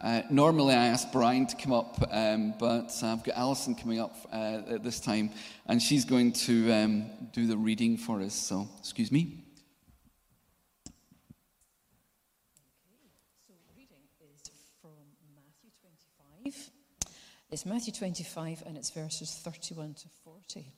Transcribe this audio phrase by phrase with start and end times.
[0.00, 4.14] Uh, normally, I ask Brian to come up, um, but I've got Alison coming up
[4.30, 5.30] uh, at this time,
[5.66, 8.34] and she's going to um, do the reading for us.
[8.34, 9.38] So, excuse me.
[13.48, 14.50] So, reading is
[14.82, 14.90] from
[15.34, 16.70] Matthew 25.
[17.50, 20.72] It's Matthew 25, and it's verses 31 to 40.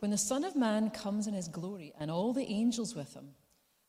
[0.00, 3.30] When the Son of Man comes in his glory, and all the angels with him,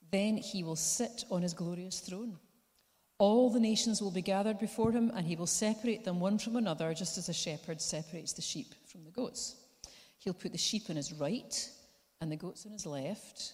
[0.09, 2.37] then he will sit on his glorious throne.
[3.19, 6.55] All the nations will be gathered before him, and he will separate them one from
[6.55, 9.57] another, just as a shepherd separates the sheep from the goats.
[10.19, 11.69] He'll put the sheep on his right
[12.21, 13.53] and the goats on his left.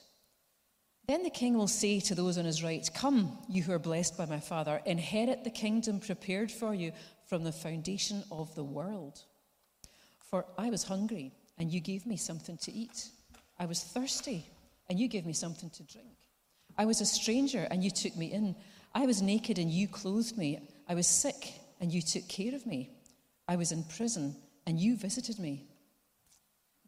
[1.07, 4.17] Then the king will say to those on his right, Come, you who are blessed
[4.17, 6.91] by my Father, inherit the kingdom prepared for you
[7.27, 9.19] from the foundation of the world.
[10.29, 13.09] For I was hungry, and you gave me something to eat.
[13.59, 14.45] I was thirsty,
[14.89, 16.17] and you gave me something to drink.
[16.77, 18.55] I was a stranger, and you took me in.
[18.95, 20.57] I was naked and you clothed me.
[20.87, 22.89] I was sick and you took care of me.
[23.45, 25.65] I was in prison and you visited me.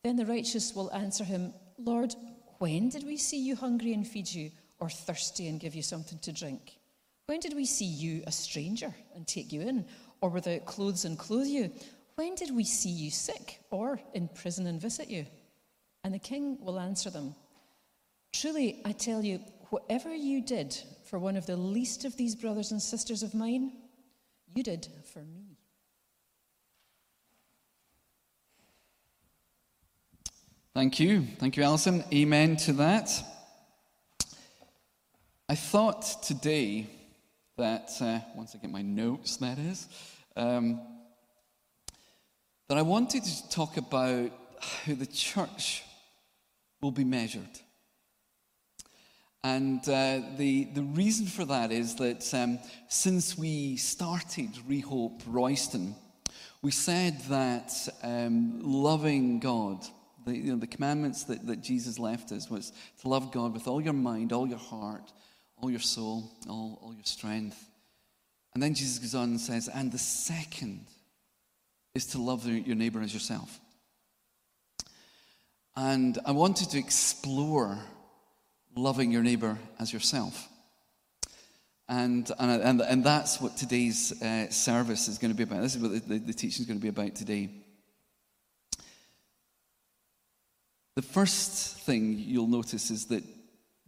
[0.04, 2.16] Then the righteous will answer him, Lord,
[2.60, 6.18] when did we see you hungry and feed you, or thirsty and give you something
[6.20, 6.78] to drink?
[7.26, 9.86] When did we see you a stranger and take you in,
[10.22, 11.72] or without clothes and clothe you?
[12.16, 15.26] When did we see you sick, or in prison and visit you?
[16.04, 17.36] And the king will answer them,
[18.32, 22.72] Truly, I tell you, whatever you did for one of the least of these brothers
[22.72, 23.72] and sisters of mine,
[24.56, 25.58] you did for me.
[30.74, 31.24] Thank you.
[31.40, 32.04] Thank you, Alison.
[32.14, 33.10] Amen to that.
[35.50, 36.88] I thought today
[37.58, 39.88] that, uh, once I get my notes, that is,
[40.36, 40.80] um,
[42.68, 45.84] that I wanted to talk about how the church
[46.82, 47.60] will be measured.
[49.44, 55.96] And uh, the, the reason for that is that um, since we started Rehope Royston,
[56.62, 57.72] we said that
[58.04, 59.86] um, loving God,
[60.26, 63.68] the, you know, the commandments that, that Jesus left us was to love God with
[63.68, 65.14] all your mind, all your heart,
[65.62, 67.70] all your soul, all, all your strength.
[68.54, 70.88] And then Jesus goes on and says, and the second
[71.94, 73.60] is to love your neighbor as yourself.
[75.76, 77.78] And I wanted to explore
[78.78, 80.48] loving your neighbor as yourself.
[81.90, 85.62] And, and, and, and that's what today's uh, service is going to be about.
[85.62, 87.50] This is what the, the, the teaching is going to be about today.
[90.96, 93.24] The first thing you'll notice is that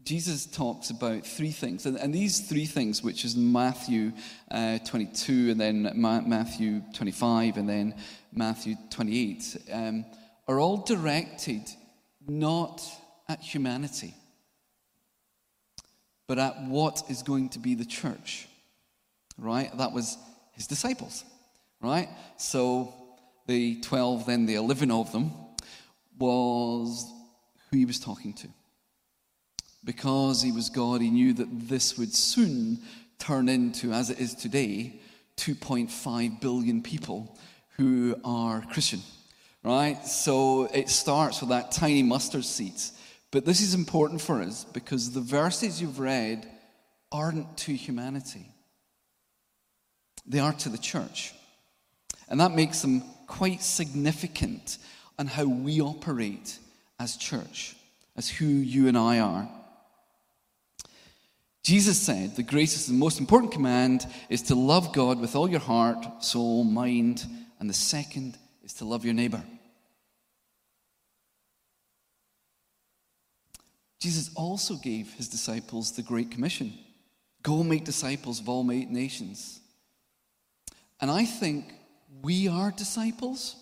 [0.04, 1.86] Jesus talks about three things.
[1.86, 4.14] And, and these three things, which is Matthew
[4.50, 7.96] uh, 22, and then Ma- Matthew 25, and then
[8.32, 10.06] Matthew 28, um,
[10.48, 11.70] are all directed
[12.28, 12.82] not
[13.28, 14.14] at humanity
[16.30, 18.48] but at what is going to be the church.
[19.36, 19.76] Right?
[19.80, 20.16] That was
[20.52, 21.26] his disciples.
[21.82, 22.08] Right?
[22.38, 22.94] So
[23.48, 25.32] the 12, then the 11 of them,
[26.20, 27.12] was
[27.72, 28.48] who he was talking to.
[29.84, 32.78] Because he was God, he knew that this would soon
[33.18, 35.02] turn into, as it is today,
[35.38, 37.40] 2.5 billion people
[37.78, 39.02] who are Christian.
[39.64, 40.06] Right?
[40.06, 42.74] So it starts with that tiny mustard seed
[43.32, 46.48] but this is important for us because the verses you've read
[47.12, 48.46] aren't to humanity,
[50.26, 51.34] they are to the church.
[52.28, 54.78] And that makes them quite significant
[55.18, 56.60] on how we operate
[57.00, 57.76] as church,
[58.16, 59.50] as who you and I are.
[61.64, 65.60] Jesus said the greatest and most important command is to love God with all your
[65.60, 67.26] heart, soul, mind,
[67.60, 69.44] and the second is to love your neighbor.
[74.00, 76.74] Jesus also gave his disciples the Great Commission
[77.42, 79.62] go make disciples of all nations.
[81.02, 81.74] And I think
[82.22, 83.56] we are disciples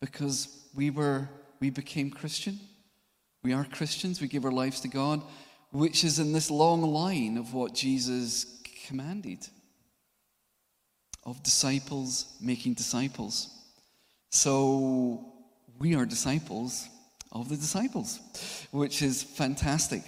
[0.00, 1.28] because we were
[1.60, 2.60] we became Christian.
[3.42, 5.22] We are Christians, we give our lives to God,
[5.72, 9.46] which is in this long line of what Jesus commanded
[11.24, 13.48] of disciples making disciples.
[14.30, 15.24] So
[15.78, 16.88] we are disciples
[17.32, 18.20] of the disciples,
[18.70, 20.02] which is fantastic.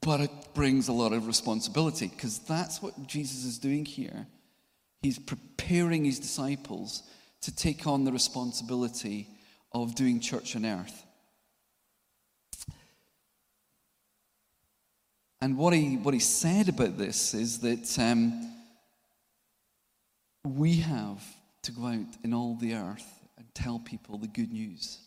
[0.00, 4.26] But it brings a lot of responsibility because that's what Jesus is doing here.
[5.02, 7.02] He's preparing his disciples
[7.42, 9.28] to take on the responsibility
[9.72, 11.04] of doing church on earth.
[15.40, 18.54] And what he, what he said about this is that um,
[20.44, 21.20] we have
[21.62, 25.00] to go out in all the earth and tell people the good news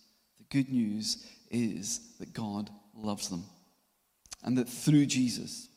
[0.56, 3.44] good news is that God loves them.
[4.42, 5.68] And that through Jesus,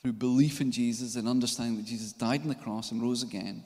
[0.00, 3.64] through belief in Jesus and understanding that Jesus died on the cross and rose again,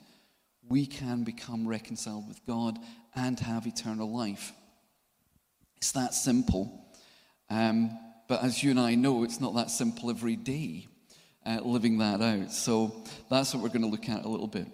[0.66, 2.78] we can become reconciled with God
[3.14, 4.52] and have eternal life.
[5.76, 6.86] It's that simple.
[7.50, 10.86] Um, but as you and I know, it's not that simple every day
[11.44, 12.50] uh, living that out.
[12.50, 14.68] So that's what we're going to look at a little bit.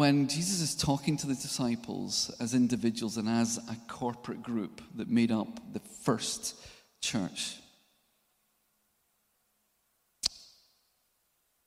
[0.00, 5.10] When Jesus is talking to the disciples as individuals and as a corporate group that
[5.10, 6.56] made up the first
[7.02, 7.56] church,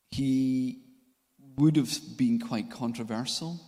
[0.09, 0.79] he
[1.57, 3.61] would have been quite controversial.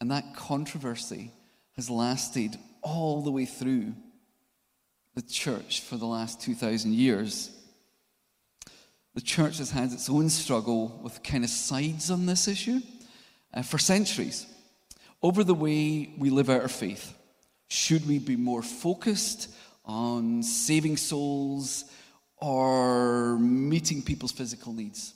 [0.00, 1.32] And that controversy
[1.74, 3.94] has lasted all the way through
[5.16, 7.50] the church for the last 2,000 years.
[9.16, 12.82] The church has had its own struggle with kind of sides on this issue
[13.56, 14.46] uh, for centuries
[15.22, 17.14] over the way we live out our faith.
[17.68, 19.48] Should we be more focused
[19.84, 21.84] on saving souls
[22.36, 25.14] or meeting people's physical needs?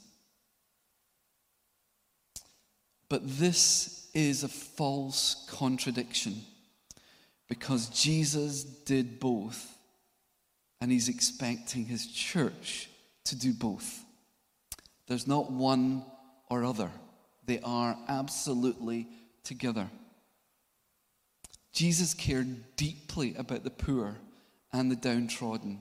[3.09, 6.41] But this is a false contradiction
[7.49, 9.77] because Jesus did both,
[10.81, 12.89] and he's expecting his church
[13.25, 14.05] to do both.
[15.09, 16.05] There's not one
[16.49, 16.91] or other,
[17.51, 19.09] they are absolutely
[19.43, 19.91] together.
[21.73, 24.17] Jesus cared deeply about the poor
[24.73, 25.81] and the downtrodden,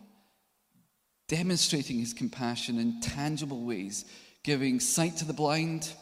[1.28, 4.06] demonstrating his compassion in tangible ways,
[4.42, 5.94] giving sight to the blind,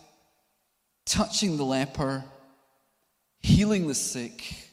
[1.06, 2.24] touching the leper,
[3.42, 4.68] healing the sick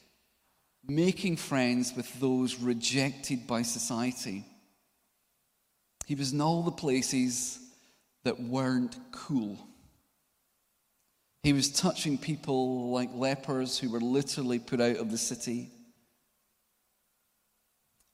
[0.86, 4.44] making friends with those rejected by society.
[6.06, 7.58] He was in all the places
[8.22, 9.58] that weren't cool.
[11.44, 15.68] He was touching people like lepers who were literally put out of the city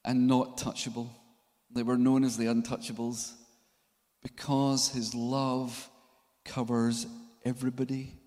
[0.03, 1.07] and not touchable.
[1.73, 3.31] They were known as the untouchables
[4.21, 5.89] because his love
[6.43, 7.07] covers
[7.45, 8.19] everybody,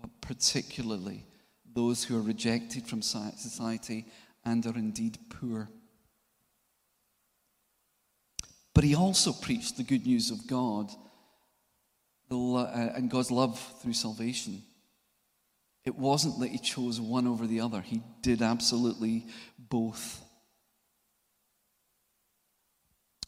[0.00, 1.26] but particularly
[1.74, 4.06] those who are rejected from society
[4.44, 5.68] and are indeed poor.
[8.74, 10.92] But he also preached the good news of God
[12.30, 14.62] Uh, and God's love through salvation.
[15.84, 19.26] It wasn't that he chose one over the other, he did absolutely
[19.58, 20.20] both.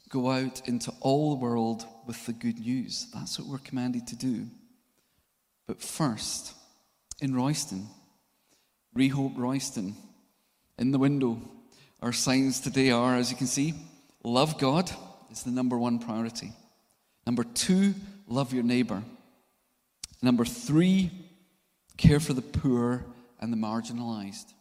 [0.08, 3.06] Go out into all the world with the good news.
[3.14, 4.46] That's what we're commanded to do.
[5.66, 6.52] But first,
[7.22, 7.88] in Royston,
[8.96, 9.96] Rehope Royston.
[10.78, 11.40] In the window,
[12.02, 13.74] our signs today are, as you can see,
[14.22, 14.90] love God
[15.30, 16.52] is the number one priority.
[17.26, 17.94] Number two,
[18.32, 19.02] love your neighbor.
[20.22, 21.10] Number three,
[21.96, 23.04] care for the poor
[23.40, 24.52] and the marginalized.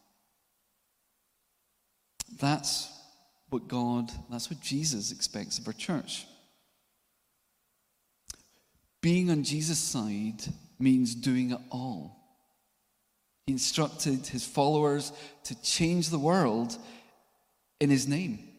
[2.39, 2.89] That's
[3.50, 6.25] what God, that's what Jesus expects of our church.
[9.01, 10.41] Being on Jesus' side
[10.79, 12.18] means doing it all.
[13.45, 15.12] He instructed his followers
[15.45, 16.77] to change the world
[17.79, 18.50] in his name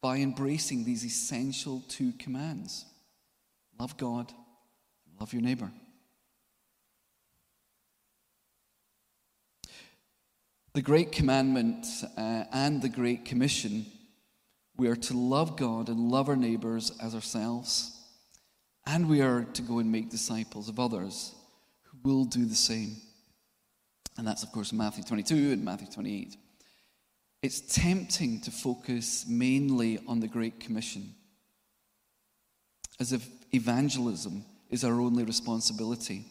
[0.00, 2.84] by embracing these essential two commands
[3.78, 4.32] love God,
[5.20, 5.70] love your neighbor.
[10.74, 11.86] The Great Commandment
[12.16, 13.86] uh, and the Great Commission,
[14.76, 18.00] we are to love God and love our neighbors as ourselves,
[18.86, 21.34] and we are to go and make disciples of others
[21.82, 22.96] who will do the same.
[24.16, 26.36] And that's, of course, Matthew 22 and Matthew 28.
[27.42, 31.14] It's tempting to focus mainly on the Great Commission,
[32.98, 36.24] as if evangelism is our only responsibility.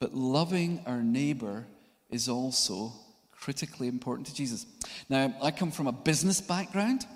[0.00, 1.66] But loving our neighbor
[2.08, 2.92] is also
[3.30, 4.66] critically important to Jesus.
[5.08, 7.06] Now, I come from a business background,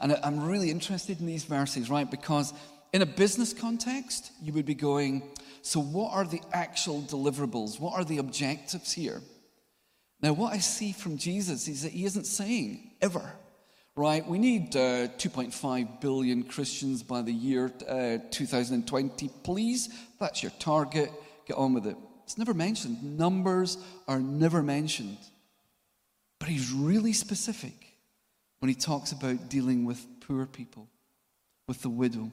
[0.00, 2.08] and I'm really interested in these verses, right?
[2.10, 2.54] Because
[2.92, 5.22] in a business context, you would be going,
[5.62, 7.80] so, what are the actual deliverables?
[7.80, 9.20] What are the objectives here?
[10.24, 13.30] Now, what I see from Jesus is that he isn't saying ever,
[13.94, 14.26] right?
[14.26, 19.28] We need uh, 2.5 billion Christians by the year uh, 2020.
[19.42, 21.12] Please, that's your target.
[21.44, 21.98] Get on with it.
[22.22, 23.18] It's never mentioned.
[23.18, 23.76] Numbers
[24.08, 25.18] are never mentioned.
[26.38, 27.74] But he's really specific
[28.60, 30.88] when he talks about dealing with poor people,
[31.68, 32.32] with the widow,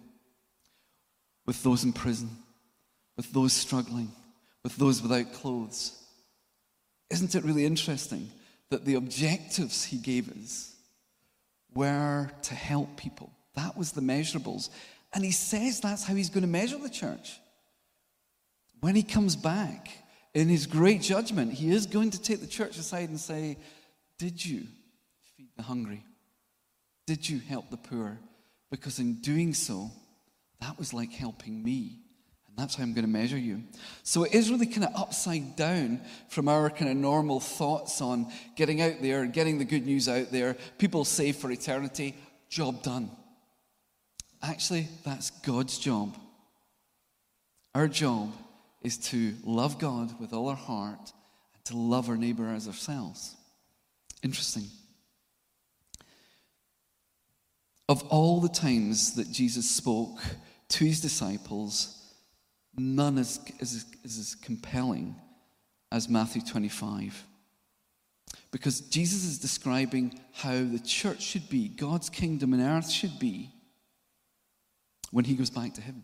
[1.45, 2.29] with those in prison
[3.17, 4.11] with those struggling,
[4.63, 6.00] with those without clothes.
[7.11, 8.29] Isn't it really interesting
[8.69, 10.73] that the objectives he gave us
[11.75, 13.31] were to help people?
[13.55, 14.69] That was the measurables.
[15.13, 17.37] And he says that's how he's going to measure the church.
[18.79, 19.89] When he comes back
[20.33, 23.57] in his great judgment, he is going to take the church aside and say,
[24.17, 24.63] Did you
[25.35, 26.05] feed the hungry?
[27.05, 28.19] Did you help the poor?
[28.69, 29.91] Because in doing so,
[30.61, 32.00] that was like helping me.
[32.51, 33.63] And that's how I'm going to measure you.
[34.03, 38.31] So it is really kind of upside down from our kind of normal thoughts on
[38.55, 42.15] getting out there, getting the good news out there, people saved for eternity,
[42.49, 43.09] job done.
[44.43, 46.17] Actually, that's God's job.
[47.73, 48.33] Our job
[48.81, 51.13] is to love God with all our heart
[51.53, 53.35] and to love our neighbor as ourselves.
[54.23, 54.65] Interesting.
[57.87, 60.19] Of all the times that Jesus spoke
[60.69, 62.00] to his disciples,
[62.77, 65.15] none is, is, is as compelling
[65.91, 67.25] as Matthew 25.
[68.51, 73.49] Because Jesus is describing how the church should be, God's kingdom and earth should be,
[75.11, 76.03] when he goes back to heaven.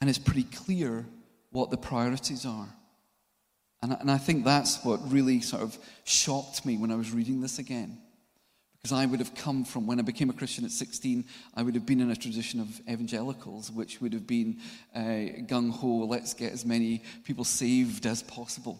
[0.00, 1.06] And it's pretty clear
[1.50, 2.68] what the priorities are.
[3.82, 7.40] And, and I think that's what really sort of shocked me when I was reading
[7.40, 7.98] this again.
[8.86, 11.24] Because I would have come from, when I became a Christian at 16,
[11.56, 14.60] I would have been in a tradition of evangelicals, which would have been
[14.94, 18.78] uh, gung ho, let's get as many people saved as possible.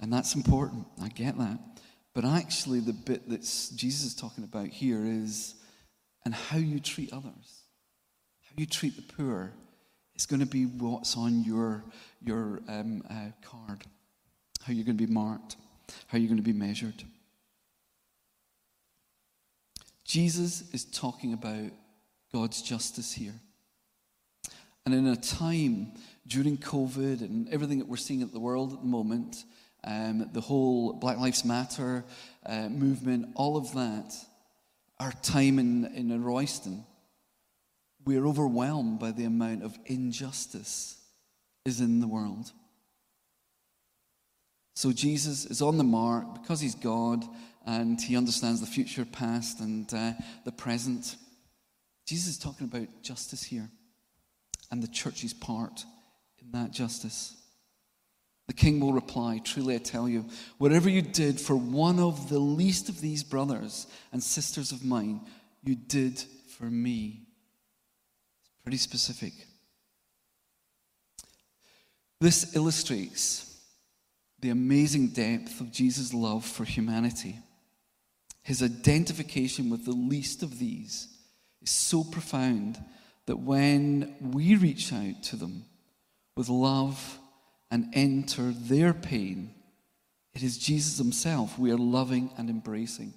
[0.00, 1.60] And that's important, I get that.
[2.12, 3.42] But actually, the bit that
[3.76, 5.54] Jesus is talking about here is,
[6.24, 7.62] and how you treat others,
[8.42, 9.52] how you treat the poor,
[10.16, 11.84] is going to be what's on your,
[12.20, 13.84] your um, uh, card,
[14.64, 15.54] how you're going to be marked,
[16.08, 17.04] how you're going to be measured.
[20.08, 21.70] Jesus is talking about
[22.32, 23.34] God's justice here.
[24.86, 25.92] And in a time
[26.26, 29.44] during COVID and everything that we're seeing at the world at the moment,
[29.84, 32.06] um, the whole Black Lives Matter
[32.46, 34.14] uh, movement, all of that,
[34.98, 36.86] our time in, in Royston,
[38.06, 40.96] we're overwhelmed by the amount of injustice
[41.66, 42.50] is in the world.
[44.74, 47.26] So Jesus is on the mark because he's God
[47.68, 50.12] and he understands the future, past, and uh,
[50.46, 51.16] the present.
[52.06, 53.68] Jesus is talking about justice here
[54.70, 55.84] and the church's part
[56.40, 57.36] in that justice.
[58.46, 60.24] The king will reply, Truly I tell you,
[60.56, 65.20] whatever you did for one of the least of these brothers and sisters of mine,
[65.62, 66.24] you did
[66.56, 67.26] for me.
[68.40, 69.34] It's pretty specific.
[72.18, 73.60] This illustrates
[74.40, 77.36] the amazing depth of Jesus' love for humanity.
[78.48, 81.06] His identification with the least of these
[81.60, 82.82] is so profound
[83.26, 85.66] that when we reach out to them
[86.34, 87.18] with love
[87.70, 89.52] and enter their pain,
[90.32, 93.12] it is Jesus Himself we are loving and embracing.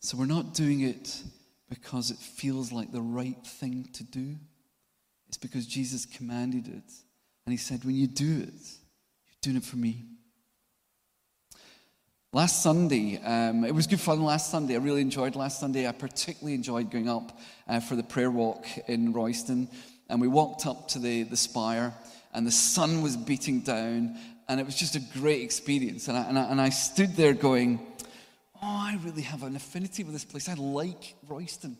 [0.00, 1.22] So we're not doing it
[1.68, 4.36] because it feels like the right thing to do.
[5.28, 6.90] It's because Jesus commanded it.
[7.44, 10.06] And He said, when you do it, you're doing it for me.
[12.34, 14.74] Last Sunday, um, it was good fun last Sunday.
[14.74, 15.88] I really enjoyed last Sunday.
[15.88, 19.66] I particularly enjoyed going up uh, for the prayer walk in Royston.
[20.10, 21.94] And we walked up to the, the spire,
[22.34, 26.08] and the sun was beating down, and it was just a great experience.
[26.08, 27.80] And I, and I, and I stood there going,
[28.56, 30.50] Oh, I really have an affinity with this place.
[30.50, 31.78] I like Royston.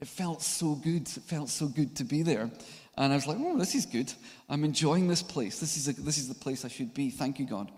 [0.00, 1.02] It felt so good.
[1.02, 2.50] It felt so good to be there.
[2.96, 4.10] And I was like, Oh, this is good.
[4.48, 5.60] I'm enjoying this place.
[5.60, 7.10] This is, a, this is the place I should be.
[7.10, 7.70] Thank you, God.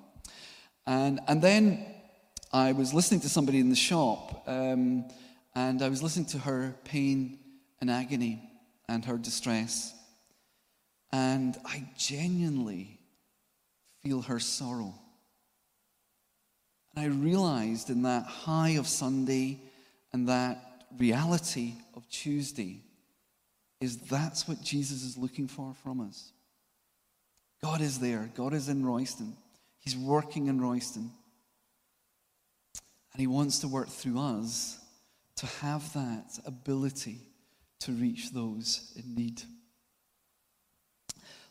[0.89, 1.85] And, and then
[2.51, 5.05] I was listening to somebody in the shop, um,
[5.55, 7.39] and I was listening to her pain
[7.79, 8.43] and agony
[8.89, 9.93] and her distress.
[11.13, 12.99] And I genuinely
[14.03, 14.95] feel her sorrow.
[16.97, 19.61] And I realized in that high of Sunday
[20.15, 22.81] and that reality of Tuesday
[23.83, 26.33] is that's what Jesus is looking for from us.
[27.63, 28.31] God is there.
[28.35, 29.37] God is in Royston.
[29.89, 31.11] He's working in Royston.
[33.15, 34.79] And He wants to work through us
[35.37, 37.21] to have that ability
[37.81, 39.41] to reach those in need.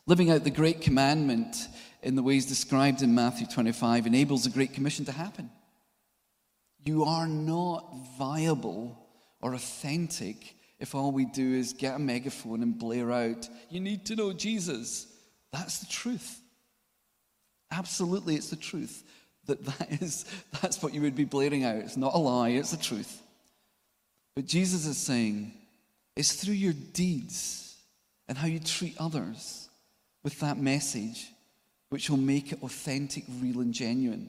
[0.06, 1.56] Living out the Great Commandment
[2.00, 5.50] in the ways described in Matthew 25 enables the Great Commission to happen.
[6.84, 9.04] You are not viable
[9.42, 14.06] or authentic if all we do is get a megaphone and blare out, You need
[14.06, 15.08] to know Jesus.
[15.52, 16.40] That's the truth.
[17.70, 19.04] Absolutely, it's the truth
[19.46, 20.24] that, that is,
[20.60, 21.76] that's what you would be blaring out.
[21.76, 23.22] It's not a lie, it's the truth.
[24.34, 25.52] But Jesus is saying
[26.14, 27.76] it's through your deeds
[28.28, 29.68] and how you treat others
[30.22, 31.28] with that message
[31.88, 34.28] which will make it authentic, real, and genuine.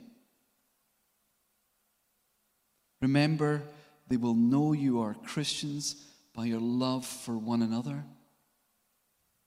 [3.02, 3.62] Remember,
[4.08, 5.96] they will know you are Christians
[6.34, 8.04] by your love for one another.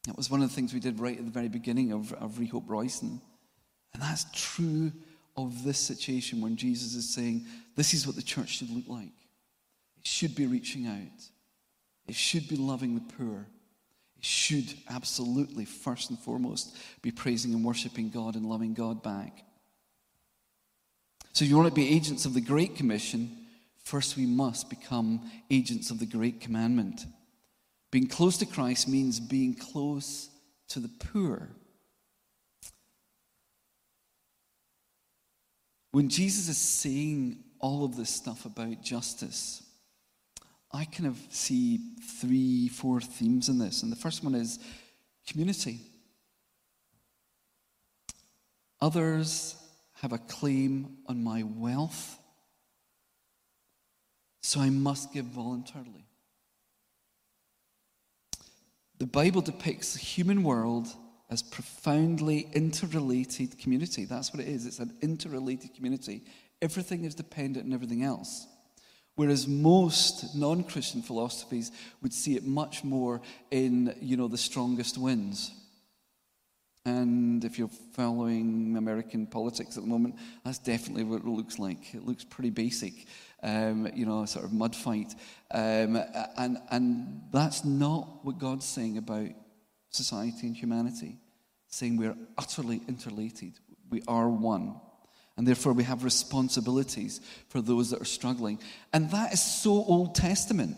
[0.07, 2.33] That was one of the things we did right at the very beginning of, of
[2.33, 3.21] Rehope Royston.
[3.95, 4.93] And that's true
[5.37, 7.47] of this situation when Jesus is saying,
[7.77, 9.13] This is what the church should look like.
[9.99, 11.29] It should be reaching out,
[12.07, 13.47] it should be loving the poor.
[14.19, 19.45] It should absolutely, first and foremost, be praising and worshiping God and loving God back.
[21.33, 23.37] So, if you want to be agents of the Great Commission,
[23.85, 27.05] first we must become agents of the Great Commandment.
[27.91, 30.29] Being close to Christ means being close
[30.69, 31.49] to the poor.
[35.93, 39.63] When Jesus is saying all of this stuff about justice,
[40.73, 41.79] I kind of see
[42.19, 43.83] three, four themes in this.
[43.83, 44.59] And the first one is
[45.29, 45.81] community.
[48.81, 49.57] Others
[50.01, 52.19] have a claim on my wealth,
[54.41, 56.07] so I must give voluntarily.
[58.99, 60.89] The Bible depicts the human world
[61.33, 64.05] as profoundly interrelated community.
[64.05, 64.67] That's what it is.
[64.67, 66.25] It's an interrelated community.
[66.61, 68.47] Everything is dependent on everything else.
[69.15, 71.73] Whereas most non-Christian philosophies
[72.03, 75.51] would see it much more in, you know, the strongest wins.
[76.85, 81.95] And if you're following American politics at the moment, that's definitely what it looks like.
[81.95, 83.07] It looks pretty basic,
[83.43, 85.15] um, you know, a sort of mud fight.
[85.51, 85.99] Um,
[86.37, 89.29] and, and that's not what God's saying about
[89.91, 91.19] society and humanity,
[91.73, 93.55] saying we're utterly interrelated.
[93.91, 94.77] We are one.
[95.37, 98.59] And therefore, we have responsibilities for those that are struggling.
[98.93, 100.77] And that is so Old Testament.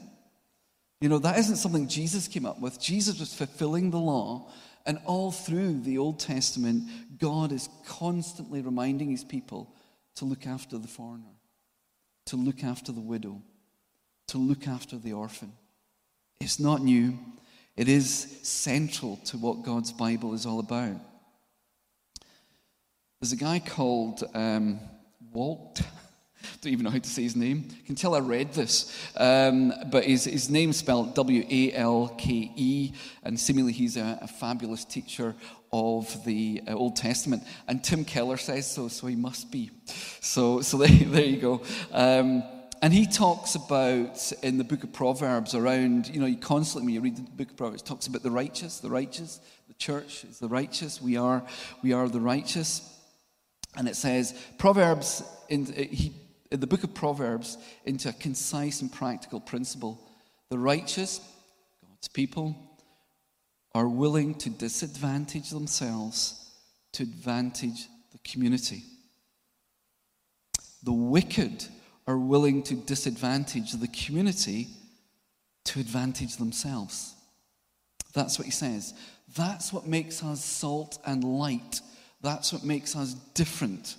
[1.01, 2.81] You know, that isn't something Jesus came up with.
[2.81, 4.49] Jesus was fulfilling the law.
[4.87, 6.85] And all through the Old Testament,
[7.19, 9.75] God is constantly reminding his people
[10.17, 11.35] to look after the foreigner,
[12.27, 13.43] to look after the widow,
[14.29, 15.53] to look after the orphan.
[16.41, 17.19] It's not new,
[17.77, 20.97] it is central to what God's Bible is all about.
[23.21, 24.79] There's a guy called um,
[25.33, 25.81] Walt.
[26.61, 27.67] Don't even know how to say his name.
[27.71, 28.95] You can tell I read this.
[29.17, 34.19] Um, but his, his name's spelled W A L K E, and seemingly he's a,
[34.21, 35.35] a fabulous teacher
[35.73, 37.43] of the uh, Old Testament.
[37.67, 39.71] And Tim Keller says so, so he must be.
[40.21, 41.63] So, so there, there you go.
[41.93, 42.45] Um,
[42.85, 46.95] and he talks about in the book of Proverbs around, you know, you constantly, when
[46.95, 50.39] you read the book of Proverbs, talks about the righteous, the righteous, the church is
[50.39, 51.43] the righteous, we are,
[51.83, 52.95] we are the righteous.
[53.75, 56.13] And it says, Proverbs, in, he,
[56.53, 60.07] in the book of Proverbs, into a concise and practical principle.
[60.51, 61.23] The righteous,
[61.89, 62.55] God's people,
[63.75, 66.51] are willing to disadvantage themselves
[66.93, 68.83] to advantage the community.
[70.83, 71.65] The wicked
[72.07, 74.69] are willing to disadvantage the community
[75.65, 77.15] to advantage themselves.
[78.13, 78.95] That's what he says.
[79.35, 81.81] That's what makes us salt and light
[82.25, 83.97] that's what makes us different.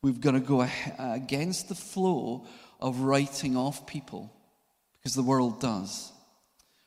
[0.00, 2.46] We've got to go against the flow
[2.80, 4.32] of writing off people
[4.94, 6.12] because the world does.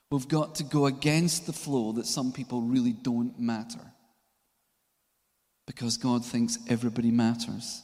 [0.10, 3.82] We've got to go against the flow that some people really don't matter
[5.66, 7.84] because God thinks everybody matters.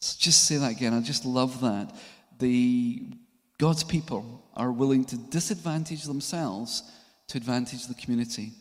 [0.00, 0.94] Just say that again.
[0.94, 1.94] I just love that.
[2.38, 3.02] The
[3.58, 6.82] God's people are willing to disadvantage themselves
[7.28, 8.52] to advantage the community.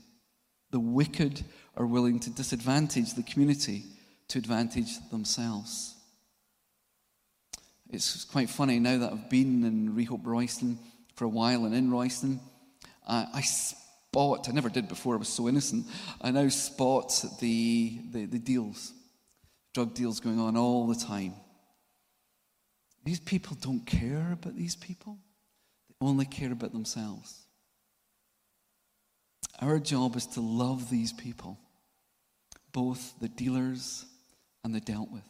[0.72, 1.44] The wicked
[1.76, 3.84] are willing to disadvantage the community
[4.30, 5.96] to advantage themselves.
[7.90, 10.80] It's quite funny now that I've been in Rehope Royston
[11.16, 12.40] for a while and in Royston,
[13.08, 15.86] uh, I spot, I never did before, I was so innocent,
[16.22, 18.92] I now spot the, the, the deals,
[19.76, 21.34] drug deals going on all the time.
[23.04, 25.20] These people don't care about these people,
[25.90, 27.46] they only care about themselves.
[29.62, 31.60] Our job is to love these people
[32.72, 34.06] both the dealers
[34.64, 35.24] and the dealt with.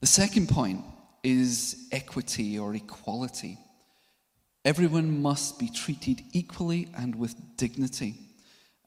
[0.00, 0.84] The second point
[1.22, 3.58] is equity or equality.
[4.64, 8.16] Everyone must be treated equally and with dignity.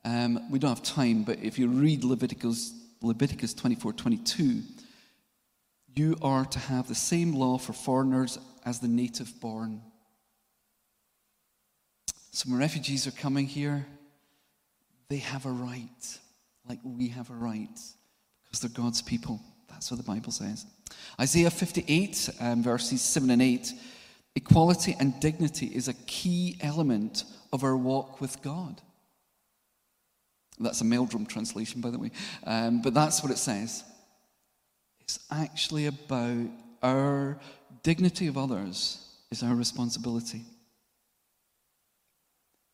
[0.03, 4.61] Um, we don't have time, but if you read Leviticus, Leviticus 24 22,
[5.95, 9.81] you are to have the same law for foreigners as the native born.
[12.31, 13.85] So when refugees are coming here,
[15.09, 16.19] they have a right,
[16.67, 17.79] like we have a right,
[18.43, 19.41] because they're God's people.
[19.69, 20.65] That's what the Bible says.
[21.19, 23.73] Isaiah 58, um, verses 7 and 8
[24.37, 28.79] equality and dignity is a key element of our walk with God.
[30.59, 32.11] That's a Meldrum translation, by the way.
[32.45, 33.83] Um, but that's what it says.
[35.01, 36.47] It's actually about
[36.81, 37.39] our
[37.83, 40.43] dignity of others is our responsibility.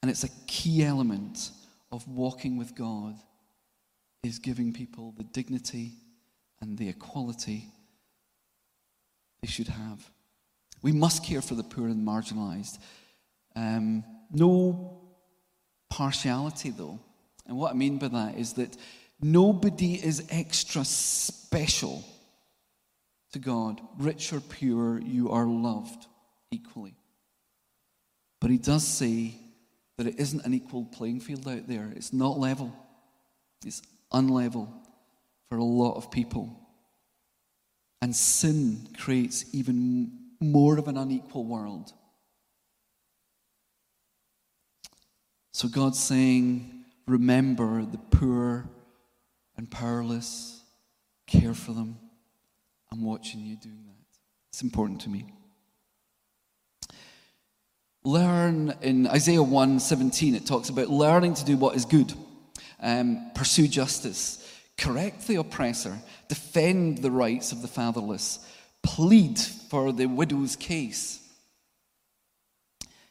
[0.01, 1.51] And it's a key element
[1.91, 3.15] of walking with God
[4.23, 5.93] is giving people the dignity
[6.61, 7.67] and the equality
[9.41, 10.09] they should have.
[10.81, 12.79] We must care for the poor and marginalized.
[13.55, 15.01] Um, no
[15.89, 16.99] partiality, though.
[17.45, 18.75] And what I mean by that is that
[19.21, 22.03] nobody is extra special
[23.33, 23.81] to God.
[23.97, 26.07] Rich or pure, you are loved
[26.51, 26.95] equally.
[28.39, 29.35] But he does say
[29.97, 31.91] that it isn't an equal playing field out there.
[31.95, 32.73] It's not level,
[33.65, 34.67] it's unlevel
[35.49, 36.59] for a lot of people.
[38.01, 41.93] And sin creates even more of an unequal world.
[45.53, 48.69] So God's saying, remember the poor
[49.57, 50.61] and powerless,
[51.27, 51.97] care for them.
[52.91, 54.19] I'm watching you doing that.
[54.49, 55.25] It's important to me.
[58.03, 62.13] Learn in Isaiah 1 17, it talks about learning to do what is good,
[62.81, 64.45] um, pursue justice,
[64.77, 68.39] correct the oppressor, defend the rights of the fatherless,
[68.81, 71.21] plead for the widow's case.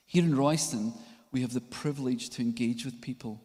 [0.04, 0.92] Here in Royston,
[1.32, 3.40] we have the privilege to engage with people,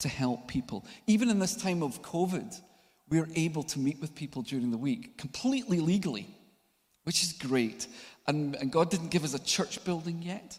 [0.00, 0.84] to help people.
[1.06, 2.60] Even in this time of COVID,
[3.08, 6.26] we're able to meet with people during the week completely legally,
[7.04, 7.86] which is great.
[8.26, 10.58] And, and God didn't give us a church building yet,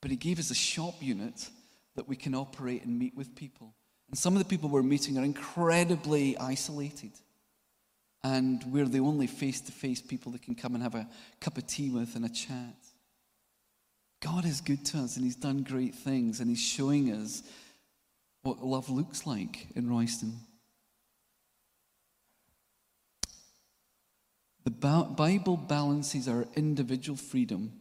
[0.00, 1.48] but He gave us a shop unit
[1.96, 3.74] that we can operate and meet with people.
[4.08, 7.12] And some of the people we're meeting are incredibly isolated.
[8.24, 11.08] And we're the only face to face people that can come and have a
[11.40, 12.74] cup of tea with and a chat.
[14.20, 17.42] God is good to us and He's done great things and He's showing us
[18.42, 20.38] what love looks like in Royston.
[24.64, 27.72] The Bible balances our individual freedom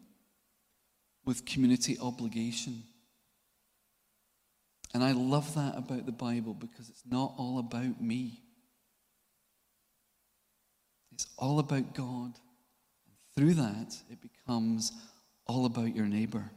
[1.26, 2.84] with community obligation.
[4.94, 8.42] And I love that about the Bible because it's not all about me.
[11.12, 12.34] It's all about God.
[13.06, 14.94] And through that, it becomes
[15.46, 16.52] all about your neighbor.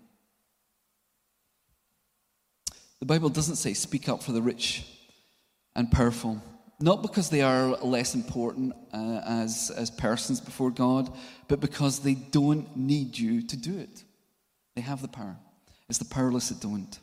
[3.01, 4.85] The Bible doesn't say speak up for the rich
[5.75, 6.41] and powerful,
[6.81, 11.11] not because they are less important uh, as, as persons before God,
[11.49, 14.05] but because they don't need you to do it.
[14.77, 15.37] They have the power.
[15.89, 16.99] It's the powerless that don't.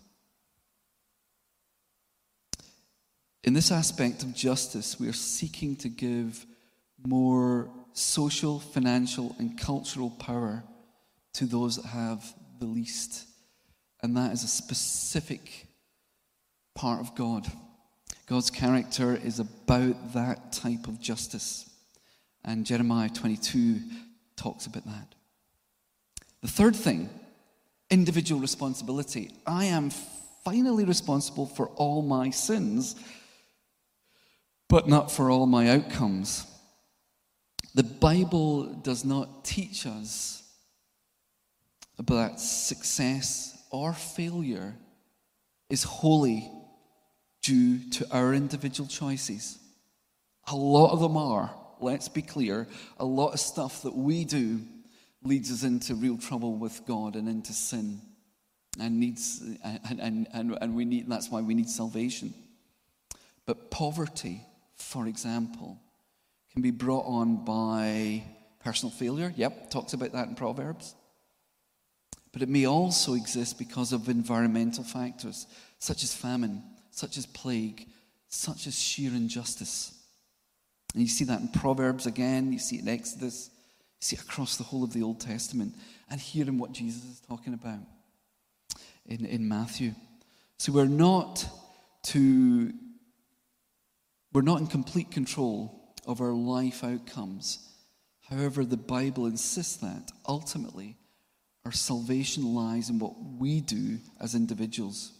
[3.43, 6.45] In this aspect of justice, we are seeking to give
[7.05, 10.63] more social, financial, and cultural power
[11.33, 13.25] to those that have the least.
[14.03, 15.66] And that is a specific
[16.77, 17.45] part of God.
[18.27, 21.69] God's character is about that type of justice.
[22.45, 23.79] And Jeremiah 22
[24.35, 25.15] talks about that.
[26.41, 27.09] The third thing,
[27.89, 29.31] individual responsibility.
[29.45, 29.89] I am
[30.45, 32.95] finally responsible for all my sins,
[34.69, 36.45] but not for all my outcomes.
[37.73, 40.43] The Bible does not teach us
[42.03, 44.75] but success or failure
[45.69, 46.49] is wholly
[47.47, 49.57] due to our individual choices.
[50.47, 52.67] A lot of them are, let's be clear,
[52.99, 54.59] a lot of stuff that we do
[55.23, 58.01] leads us into real trouble with God and into sin.
[58.79, 62.31] And needs and, and, and, we need that's why we need salvation.
[63.47, 64.41] But poverty,
[64.75, 65.79] for example,
[66.53, 68.23] can be brought on by
[68.63, 69.33] personal failure.
[69.35, 70.93] Yep, talks about that in Proverbs
[72.37, 75.47] but it may also exist because of environmental factors,
[75.79, 76.61] such as famine,
[76.97, 77.85] such as plague,
[78.27, 79.93] such as sheer injustice.
[80.93, 84.23] And you see that in Proverbs again, you see it in Exodus, you see it
[84.23, 85.75] across the whole of the Old Testament,
[86.09, 87.81] and here in what Jesus is talking about
[89.05, 89.93] in, in Matthew.
[90.57, 91.45] So we're not
[92.05, 92.73] to
[94.33, 97.59] we're not in complete control of our life outcomes.
[98.27, 100.97] However, the Bible insists that ultimately
[101.63, 105.11] our salvation lies in what we do as individuals.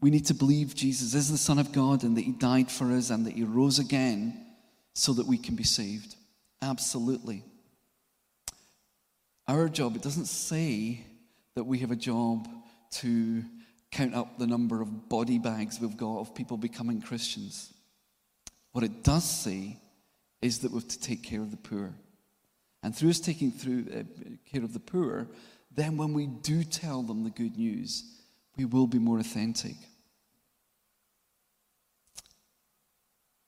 [0.00, 2.92] We need to believe Jesus is the Son of God and that He died for
[2.92, 4.46] us and that He rose again
[4.94, 6.16] so that we can be saved.
[6.62, 7.44] Absolutely.
[9.48, 11.04] Our job, it doesn't say
[11.54, 12.48] that we have a job
[12.92, 13.44] to
[13.90, 17.72] count up the number of body bags we've got of people becoming Christians.
[18.72, 19.78] What it does say
[20.42, 21.94] is that we have to take care of the poor.
[22.82, 24.02] And through us taking through uh,
[24.50, 25.28] care of the poor,
[25.74, 28.15] then when we do tell them the good news,
[28.56, 29.74] we will be more authentic.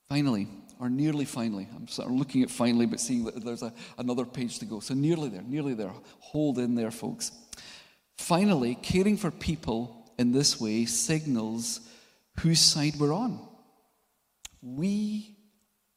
[0.08, 0.48] Finally,
[0.80, 4.24] or nearly finally, I'm sort of looking at finally, but seeing that there's a, another
[4.24, 4.80] page to go.
[4.80, 5.92] So nearly there, nearly there.
[6.20, 7.32] Hold in there, folks.
[8.16, 11.80] Finally, caring for people in this way signals
[12.40, 13.40] whose side we're on.
[14.62, 15.36] We,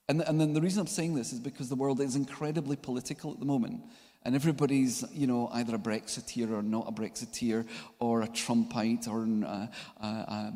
[0.07, 3.31] and, and then the reason I'm saying this is because the world is incredibly political
[3.31, 3.81] at the moment.
[4.23, 7.65] And everybody's, you know, either a Brexiteer or not a Brexiteer,
[7.99, 10.53] or a Trumpite or a, a, a,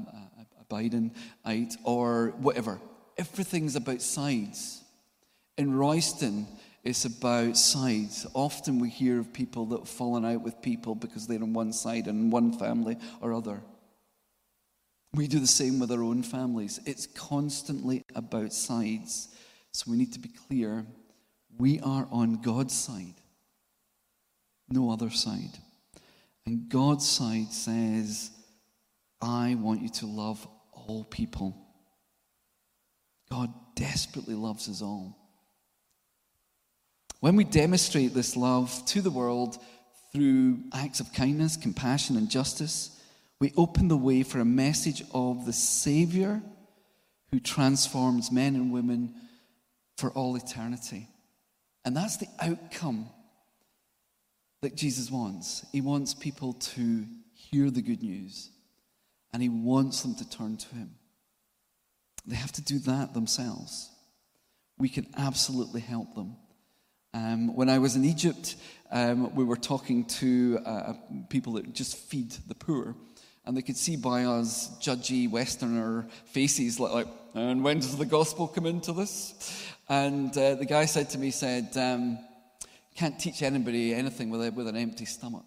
[0.61, 2.79] a Bidenite, or whatever.
[3.17, 4.83] Everything's about sides.
[5.57, 6.47] In Royston,
[6.83, 8.27] it's about sides.
[8.35, 11.73] Often we hear of people that have fallen out with people because they're on one
[11.73, 13.61] side and one family or other.
[15.13, 16.79] We do the same with our own families.
[16.85, 19.29] It's constantly about sides.
[19.71, 20.85] So we need to be clear
[21.57, 23.15] we are on God's side,
[24.69, 25.57] no other side.
[26.45, 28.31] And God's side says,
[29.21, 31.55] I want you to love all people.
[33.29, 35.17] God desperately loves us all.
[37.19, 39.57] When we demonstrate this love to the world
[40.13, 43.01] through acts of kindness, compassion, and justice,
[43.39, 46.41] we open the way for a message of the Savior
[47.31, 49.15] who transforms men and women
[49.97, 51.07] for all eternity.
[51.83, 53.09] And that's the outcome
[54.65, 55.63] that Jesus wants.
[55.71, 58.49] He wants people to hear the good news,
[59.31, 60.95] and He wants them to turn to Him.
[62.25, 63.91] They have to do that themselves.
[64.79, 66.37] We can absolutely help them.
[67.13, 68.55] Um, when I was in Egypt,
[68.91, 70.93] um, we were talking to uh,
[71.29, 72.95] people that just feed the poor.
[73.45, 78.05] And they could see by us judgy Westerner faces, like, like and when does the
[78.07, 79.69] gospel come into this?
[79.87, 82.17] And uh, the guy said to me, said, um,
[82.95, 85.45] can't teach anybody anything with, a, with an empty stomach.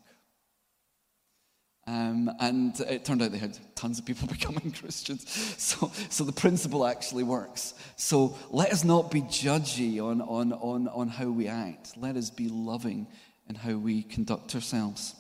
[1.87, 5.29] Um, and it turned out they had tons of people becoming Christians.
[5.57, 7.75] So, so the principle actually works.
[7.97, 11.97] So let us not be judgy on, on, on, on how we act.
[11.97, 13.07] Let us be loving
[13.49, 15.15] in how we conduct ourselves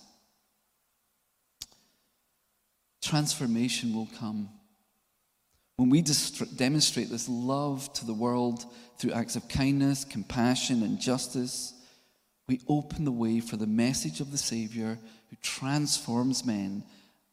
[3.08, 4.50] transformation will come.
[5.76, 8.64] When we demonstrate this love to the world
[8.98, 11.72] through acts of kindness, compassion, and justice,
[12.48, 16.82] we open the way for the message of the Savior who transforms men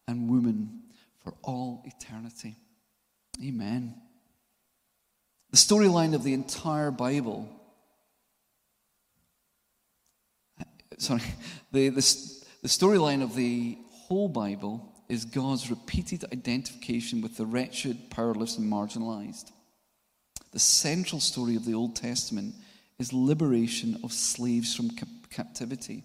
[0.08, 0.82] and women
[1.23, 2.58] for all eternity.
[3.43, 3.95] Amen.
[5.51, 7.49] The storyline of the entire Bible,
[10.60, 10.65] uh,
[10.97, 11.21] sorry,
[11.71, 12.01] the, the,
[12.62, 18.69] the storyline of the whole Bible is God's repeated identification with the wretched, powerless, and
[18.69, 19.51] marginalized.
[20.51, 22.56] The central story of the Old Testament
[23.00, 26.04] is liberation of slaves from cap- captivity.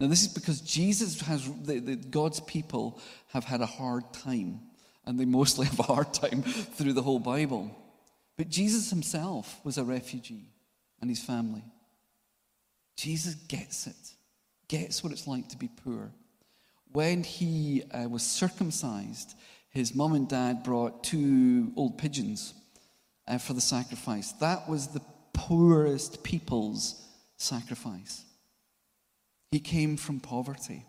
[0.00, 4.60] Now, this is because Jesus has, the, the, God's people have had a hard time,
[5.04, 7.76] and they mostly have a hard time through the whole Bible.
[8.36, 10.52] But Jesus himself was a refugee
[11.00, 11.64] and his family.
[12.96, 14.14] Jesus gets it,
[14.68, 16.12] gets what it's like to be poor
[16.92, 19.34] when he uh, was circumcised,
[19.70, 22.54] his mom and dad brought two old pigeons
[23.26, 24.32] uh, for the sacrifice.
[24.32, 25.02] That was the
[25.38, 27.00] poorest people's
[27.36, 28.24] sacrifice.
[29.52, 30.84] He came from poverty.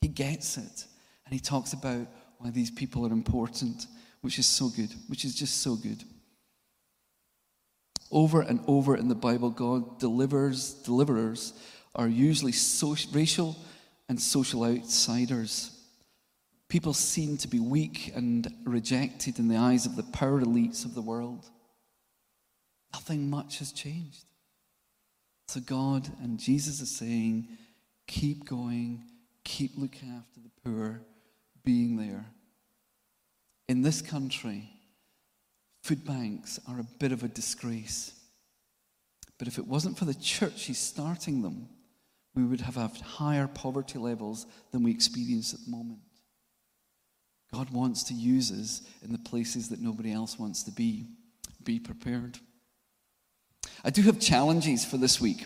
[0.00, 0.86] He gets it.
[1.26, 2.06] And he talks about
[2.38, 3.86] why these people are important,
[4.22, 6.02] which is so good, which is just so good.
[8.10, 11.52] Over and over in the Bible, God delivers, deliverers
[11.94, 13.54] are usually social, racial
[14.08, 15.78] and social outsiders.
[16.70, 20.94] People seen to be weak and rejected in the eyes of the power elites of
[20.94, 21.50] the world.
[22.94, 24.24] Nothing much has changed.
[25.48, 27.48] So God and Jesus is saying,
[28.06, 29.02] keep going,
[29.44, 31.00] keep looking after the poor,
[31.64, 32.24] being there.
[33.68, 34.70] In this country,
[35.82, 38.12] food banks are a bit of a disgrace.
[39.38, 41.68] But if it wasn't for the church, he's starting them
[42.34, 46.00] we would have had higher poverty levels than we experience at the moment.
[47.52, 51.06] God wants to use us in the places that nobody else wants to be.
[51.62, 52.38] Be prepared.
[53.86, 55.44] I do have challenges for this week.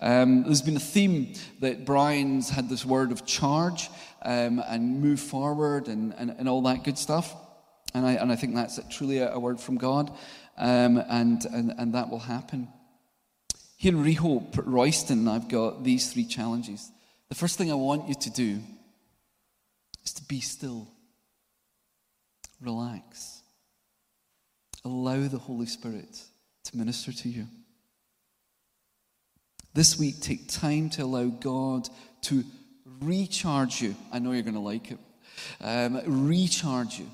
[0.00, 3.88] Um, there's been a theme that Brian's had this word of charge
[4.22, 7.32] um, and move forward and, and, and, all that good stuff.
[7.94, 10.10] And I, and I think that's truly a, a word from God,
[10.58, 12.68] um, and, and, and that will happen.
[13.76, 16.90] Here in Rehope, Royston, I've got these three challenges.
[17.28, 18.58] The first thing I want you to do
[20.04, 20.88] is to be still,
[22.60, 23.42] relax,
[24.84, 26.20] allow the Holy Spirit
[26.64, 27.46] to minister to you.
[29.76, 31.86] This week, take time to allow God
[32.22, 32.44] to
[33.02, 33.94] recharge you.
[34.10, 34.98] I know you're going to like it.
[35.60, 37.10] Um, recharge you.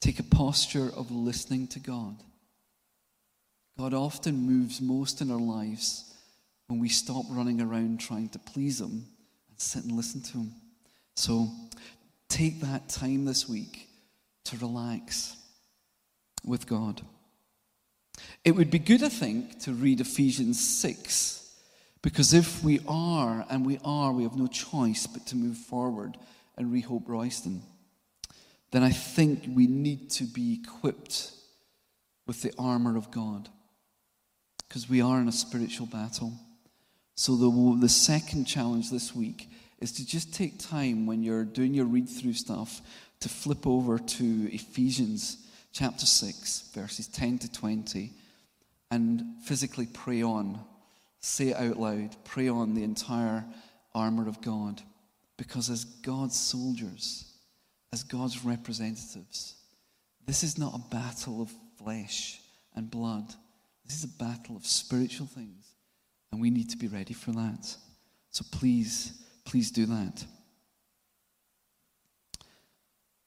[0.00, 2.16] Take a posture of listening to God.
[3.76, 6.10] God often moves most in our lives
[6.68, 9.04] when we stop running around trying to please Him
[9.50, 10.52] and sit and listen to Him.
[11.16, 11.50] So
[12.30, 13.90] take that time this week
[14.46, 15.36] to relax
[16.46, 17.02] with God.
[18.44, 21.52] It would be good, I think, to read Ephesians 6,
[22.02, 26.16] because if we are, and we are, we have no choice but to move forward
[26.56, 27.62] and rehope Royston,
[28.70, 31.32] then I think we need to be equipped
[32.26, 33.48] with the armor of God,
[34.68, 36.32] because we are in a spiritual battle.
[37.14, 39.48] So, the, the second challenge this week
[39.80, 42.80] is to just take time when you're doing your read through stuff
[43.20, 48.12] to flip over to Ephesians chapter 6, verses 10 to 20,
[48.90, 50.60] and physically pray on.
[51.20, 52.16] Say it out loud.
[52.24, 53.44] Pray on the entire
[53.94, 54.80] armor of God.
[55.36, 57.32] Because as God's soldiers,
[57.92, 59.54] as God's representatives,
[60.26, 61.52] this is not a battle of
[61.82, 62.40] flesh
[62.74, 63.26] and blood.
[63.86, 65.72] This is a battle of spiritual things.
[66.30, 67.74] And we need to be ready for that.
[68.30, 69.12] So please,
[69.44, 70.24] please do that.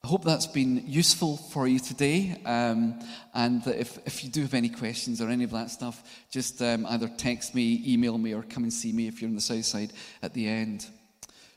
[0.04, 2.36] I hope that's been useful for you today.
[2.44, 2.98] Um,
[3.34, 6.84] and if, if you do have any questions or any of that stuff, just um,
[6.86, 9.64] either text me, email me, or come and see me if you're on the south
[9.64, 10.88] side at the end.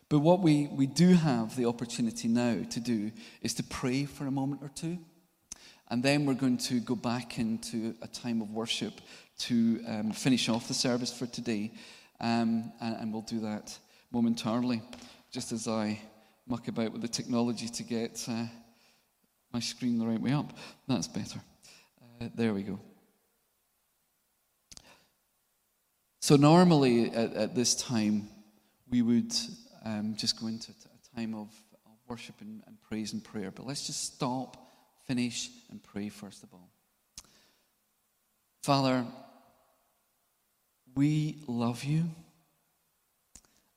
[0.10, 4.28] But what we, we do have the opportunity now to do is to pray for
[4.28, 5.00] a moment or two.
[5.90, 9.02] And then we're going to go back into a time of worship
[9.40, 11.74] to um, finish off the service for today.
[12.22, 13.76] Um, and, and we'll do that
[14.12, 14.84] momentarily,
[15.32, 16.00] just as I
[16.48, 18.46] muck about with the technology to get uh,
[19.52, 20.58] my screen the right way up.
[20.88, 21.40] That's better.
[22.22, 22.80] Uh, there we go.
[26.20, 28.30] So, normally at, at this time,
[28.90, 29.34] we would
[29.84, 31.50] um, just go into a time of,
[31.86, 33.52] of worship and, and praise and prayer.
[33.52, 34.58] But let's just stop,
[35.06, 36.70] finish, and pray first of all.
[38.64, 39.06] Father,
[40.96, 42.06] we love you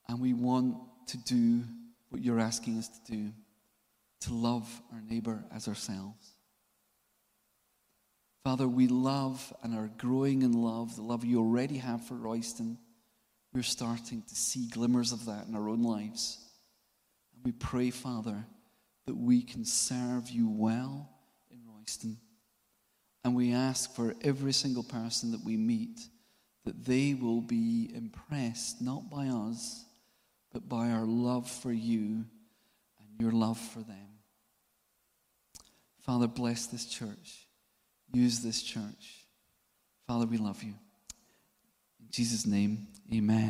[0.08, 0.76] and we want
[1.08, 1.62] to do
[2.10, 3.32] what you're asking us to do
[4.20, 6.32] to love our neighbor as ourselves.
[8.44, 12.78] Father, we love and are growing in love, the love you already have for Royston.
[13.52, 16.38] We're starting to see glimmers of that in our own lives.
[17.34, 18.46] And we pray, Father,
[19.06, 21.08] that we can serve you well
[21.50, 22.18] in Royston.
[23.24, 26.00] And we ask for every single person that we meet
[26.64, 29.84] that they will be impressed not by us
[30.52, 32.24] but by our love for you
[32.98, 34.08] and your love for them.
[36.00, 37.46] Father, bless this church.
[38.12, 39.26] Use this church.
[40.06, 40.74] Father, we love you.
[42.00, 43.46] In Jesus' name, amen.